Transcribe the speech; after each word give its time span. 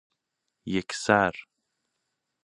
یکسر 0.75 1.33